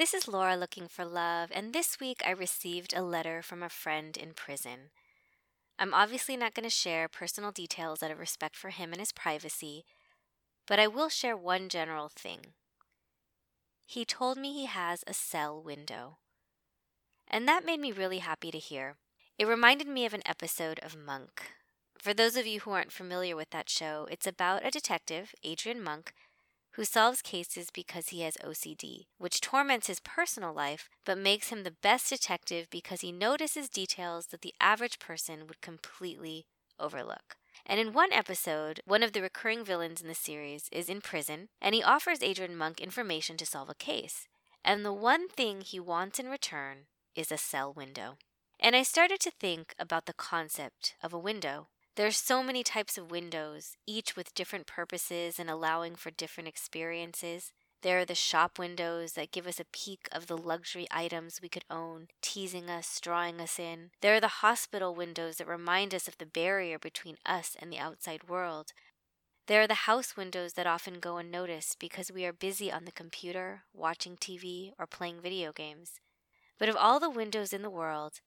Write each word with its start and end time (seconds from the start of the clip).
This 0.00 0.14
is 0.14 0.26
Laura 0.26 0.56
looking 0.56 0.88
for 0.88 1.04
love, 1.04 1.50
and 1.52 1.74
this 1.74 2.00
week 2.00 2.22
I 2.24 2.30
received 2.30 2.94
a 2.96 3.02
letter 3.02 3.42
from 3.42 3.62
a 3.62 3.68
friend 3.68 4.16
in 4.16 4.32
prison. 4.32 4.92
I'm 5.78 5.92
obviously 5.92 6.38
not 6.38 6.54
going 6.54 6.64
to 6.64 6.70
share 6.70 7.06
personal 7.06 7.52
details 7.52 8.02
out 8.02 8.10
of 8.10 8.18
respect 8.18 8.56
for 8.56 8.70
him 8.70 8.92
and 8.92 8.98
his 8.98 9.12
privacy, 9.12 9.84
but 10.66 10.78
I 10.78 10.86
will 10.86 11.10
share 11.10 11.36
one 11.36 11.68
general 11.68 12.08
thing. 12.08 12.54
He 13.84 14.06
told 14.06 14.38
me 14.38 14.54
he 14.54 14.64
has 14.64 15.04
a 15.06 15.12
cell 15.12 15.62
window. 15.62 16.16
And 17.28 17.46
that 17.46 17.66
made 17.66 17.80
me 17.80 17.92
really 17.92 18.20
happy 18.20 18.50
to 18.50 18.58
hear. 18.58 18.96
It 19.38 19.46
reminded 19.46 19.86
me 19.86 20.06
of 20.06 20.14
an 20.14 20.22
episode 20.24 20.80
of 20.82 20.96
Monk. 20.96 21.52
For 21.98 22.14
those 22.14 22.36
of 22.36 22.46
you 22.46 22.60
who 22.60 22.70
aren't 22.70 22.90
familiar 22.90 23.36
with 23.36 23.50
that 23.50 23.68
show, 23.68 24.08
it's 24.10 24.26
about 24.26 24.64
a 24.64 24.70
detective, 24.70 25.34
Adrian 25.44 25.82
Monk, 25.82 26.14
who 26.72 26.84
solves 26.84 27.22
cases 27.22 27.68
because 27.72 28.08
he 28.08 28.20
has 28.20 28.36
OCD, 28.44 29.06
which 29.18 29.40
torments 29.40 29.86
his 29.86 30.00
personal 30.00 30.52
life 30.52 30.88
but 31.04 31.18
makes 31.18 31.48
him 31.48 31.64
the 31.64 31.76
best 31.82 32.08
detective 32.08 32.68
because 32.70 33.00
he 33.00 33.12
notices 33.12 33.68
details 33.68 34.26
that 34.26 34.42
the 34.42 34.54
average 34.60 34.98
person 34.98 35.46
would 35.46 35.60
completely 35.60 36.46
overlook. 36.78 37.36
And 37.66 37.78
in 37.78 37.92
one 37.92 38.12
episode, 38.12 38.80
one 38.84 39.02
of 39.02 39.12
the 39.12 39.22
recurring 39.22 39.64
villains 39.64 40.00
in 40.00 40.08
the 40.08 40.14
series 40.14 40.68
is 40.72 40.88
in 40.88 41.00
prison, 41.00 41.48
and 41.60 41.74
he 41.74 41.82
offers 41.82 42.22
Adrian 42.22 42.56
Monk 42.56 42.80
information 42.80 43.36
to 43.36 43.46
solve 43.46 43.68
a 43.68 43.74
case. 43.74 44.28
And 44.64 44.84
the 44.84 44.92
one 44.92 45.28
thing 45.28 45.60
he 45.60 45.80
wants 45.80 46.18
in 46.18 46.28
return 46.28 46.86
is 47.14 47.30
a 47.30 47.38
cell 47.38 47.72
window. 47.72 48.16
And 48.58 48.76
I 48.76 48.82
started 48.82 49.20
to 49.20 49.30
think 49.30 49.74
about 49.78 50.06
the 50.06 50.12
concept 50.12 50.94
of 51.02 51.12
a 51.12 51.18
window. 51.18 51.68
There's 51.96 52.16
so 52.16 52.42
many 52.42 52.62
types 52.62 52.96
of 52.96 53.10
windows, 53.10 53.76
each 53.86 54.14
with 54.14 54.34
different 54.34 54.66
purposes 54.66 55.38
and 55.38 55.50
allowing 55.50 55.96
for 55.96 56.10
different 56.10 56.48
experiences. 56.48 57.52
There 57.82 57.98
are 57.98 58.04
the 58.04 58.14
shop 58.14 58.58
windows 58.58 59.14
that 59.14 59.32
give 59.32 59.46
us 59.46 59.58
a 59.58 59.64
peek 59.64 60.08
of 60.12 60.26
the 60.26 60.36
luxury 60.36 60.86
items 60.90 61.40
we 61.42 61.48
could 61.48 61.64
own, 61.68 62.08
teasing 62.22 62.70
us, 62.70 63.00
drawing 63.00 63.40
us 63.40 63.58
in. 63.58 63.90
There 64.02 64.14
are 64.14 64.20
the 64.20 64.28
hospital 64.28 64.94
windows 64.94 65.36
that 65.36 65.48
remind 65.48 65.94
us 65.94 66.06
of 66.06 66.18
the 66.18 66.26
barrier 66.26 66.78
between 66.78 67.16
us 67.26 67.56
and 67.58 67.72
the 67.72 67.78
outside 67.78 68.28
world. 68.28 68.72
There 69.46 69.62
are 69.62 69.66
the 69.66 69.86
house 69.86 70.16
windows 70.16 70.52
that 70.52 70.66
often 70.66 71.00
go 71.00 71.16
unnoticed 71.16 71.80
because 71.80 72.12
we 72.12 72.24
are 72.24 72.32
busy 72.32 72.70
on 72.70 72.84
the 72.84 72.92
computer, 72.92 73.62
watching 73.74 74.16
TV, 74.16 74.72
or 74.78 74.86
playing 74.86 75.20
video 75.20 75.52
games. 75.52 75.98
But 76.56 76.68
of 76.68 76.76
all 76.76 77.00
the 77.00 77.10
windows 77.10 77.52
in 77.52 77.62
the 77.62 77.70
world, 77.70 78.20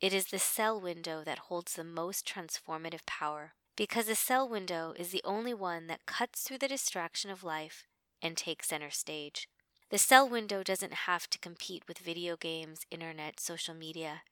it 0.00 0.12
is 0.12 0.26
the 0.26 0.38
cell 0.38 0.80
window 0.80 1.22
that 1.24 1.38
holds 1.38 1.74
the 1.74 1.84
most 1.84 2.26
transformative 2.26 3.04
power, 3.06 3.52
because 3.76 4.06
the 4.06 4.14
cell 4.14 4.48
window 4.48 4.94
is 4.96 5.10
the 5.10 5.22
only 5.24 5.54
one 5.54 5.86
that 5.88 6.06
cuts 6.06 6.42
through 6.42 6.58
the 6.58 6.68
distraction 6.68 7.30
of 7.30 7.44
life 7.44 7.86
and 8.22 8.36
takes 8.36 8.68
center 8.68 8.90
stage. 8.90 9.48
The 9.90 9.98
cell 9.98 10.28
window 10.28 10.62
doesn't 10.62 10.92
have 10.92 11.28
to 11.30 11.38
compete 11.38 11.84
with 11.88 11.98
video 11.98 12.36
games, 12.36 12.80
internet, 12.90 13.40
social 13.40 13.74
media. 13.74 14.22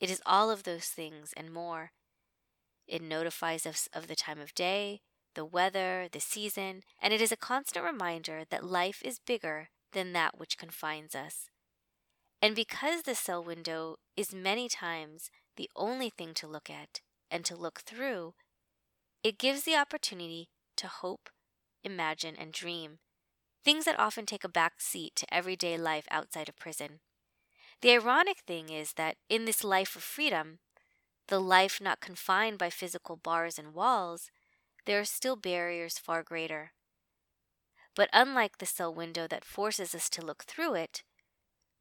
It 0.00 0.10
is 0.10 0.22
all 0.26 0.50
of 0.50 0.64
those 0.64 0.86
things 0.86 1.32
and 1.36 1.52
more. 1.52 1.92
It 2.86 3.02
notifies 3.02 3.66
us 3.66 3.88
of 3.92 4.06
the 4.06 4.16
time 4.16 4.40
of 4.40 4.54
day, 4.54 5.00
the 5.34 5.44
weather, 5.44 6.08
the 6.10 6.20
season, 6.20 6.82
and 7.00 7.12
it 7.12 7.20
is 7.20 7.32
a 7.32 7.36
constant 7.36 7.84
reminder 7.84 8.42
that 8.50 8.64
life 8.64 9.02
is 9.04 9.18
bigger 9.18 9.68
than 9.92 10.12
that 10.12 10.38
which 10.38 10.58
confines 10.58 11.14
us. 11.14 11.48
And 12.40 12.54
because 12.54 13.02
the 13.02 13.14
cell 13.14 13.42
window 13.42 13.96
is 14.16 14.32
many 14.32 14.68
times 14.68 15.30
the 15.56 15.70
only 15.74 16.10
thing 16.10 16.34
to 16.34 16.46
look 16.46 16.70
at 16.70 17.00
and 17.30 17.44
to 17.44 17.56
look 17.56 17.80
through, 17.80 18.34
it 19.24 19.38
gives 19.38 19.64
the 19.64 19.74
opportunity 19.74 20.48
to 20.76 20.86
hope, 20.86 21.30
imagine, 21.82 22.36
and 22.36 22.52
dream, 22.52 22.98
things 23.64 23.84
that 23.84 23.98
often 23.98 24.24
take 24.24 24.44
a 24.44 24.48
back 24.48 24.80
seat 24.80 25.16
to 25.16 25.34
everyday 25.34 25.76
life 25.76 26.06
outside 26.10 26.48
of 26.48 26.56
prison. 26.56 27.00
The 27.80 27.92
ironic 27.92 28.38
thing 28.46 28.70
is 28.70 28.92
that 28.94 29.16
in 29.28 29.44
this 29.44 29.64
life 29.64 29.96
of 29.96 30.02
freedom, 30.02 30.60
the 31.26 31.40
life 31.40 31.80
not 31.80 32.00
confined 32.00 32.58
by 32.58 32.70
physical 32.70 33.16
bars 33.16 33.58
and 33.58 33.74
walls, 33.74 34.30
there 34.86 35.00
are 35.00 35.04
still 35.04 35.36
barriers 35.36 35.98
far 35.98 36.22
greater. 36.22 36.72
But 37.94 38.08
unlike 38.12 38.58
the 38.58 38.66
cell 38.66 38.94
window 38.94 39.26
that 39.26 39.44
forces 39.44 39.94
us 39.94 40.08
to 40.10 40.24
look 40.24 40.44
through 40.44 40.74
it, 40.74 41.02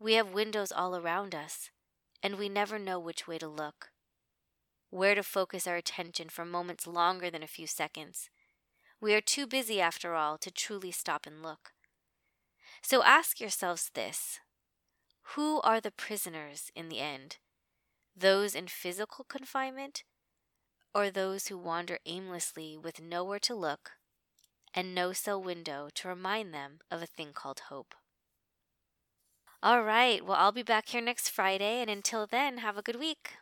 we 0.00 0.14
have 0.14 0.32
windows 0.32 0.70
all 0.70 0.96
around 0.96 1.34
us, 1.34 1.70
and 2.22 2.36
we 2.36 2.48
never 2.48 2.78
know 2.78 2.98
which 3.00 3.26
way 3.26 3.38
to 3.38 3.48
look, 3.48 3.90
where 4.90 5.14
to 5.14 5.22
focus 5.22 5.66
our 5.66 5.76
attention 5.76 6.28
for 6.28 6.44
moments 6.44 6.86
longer 6.86 7.30
than 7.30 7.42
a 7.42 7.48
few 7.48 7.66
seconds. 7.66 8.30
We 9.00 9.14
are 9.14 9.20
too 9.20 9.46
busy, 9.46 9.80
after 9.80 10.14
all, 10.14 10.38
to 10.38 10.50
truly 10.50 10.92
stop 10.92 11.26
and 11.26 11.42
look. 11.42 11.72
So 12.82 13.02
ask 13.02 13.40
yourselves 13.40 13.90
this 13.94 14.38
Who 15.34 15.60
are 15.62 15.80
the 15.80 15.90
prisoners 15.90 16.70
in 16.76 16.88
the 16.88 17.00
end? 17.00 17.38
Those 18.16 18.54
in 18.54 18.68
physical 18.68 19.24
confinement, 19.24 20.04
or 20.94 21.10
those 21.10 21.48
who 21.48 21.58
wander 21.58 21.98
aimlessly 22.06 22.76
with 22.76 23.00
nowhere 23.00 23.38
to 23.40 23.54
look 23.54 23.92
and 24.74 24.94
no 24.94 25.12
cell 25.12 25.42
window 25.42 25.88
to 25.94 26.08
remind 26.08 26.52
them 26.52 26.78
of 26.90 27.02
a 27.02 27.06
thing 27.06 27.32
called 27.32 27.62
hope? 27.68 27.94
All 29.62 29.82
right. 29.84 30.24
Well, 30.24 30.36
I'll 30.36 30.50
be 30.52 30.62
back 30.64 30.88
here 30.88 31.00
next 31.00 31.30
Friday. 31.30 31.80
And 31.80 31.88
until 31.90 32.26
then, 32.26 32.58
have 32.58 32.76
a 32.76 32.82
good 32.82 32.96
week. 32.96 33.34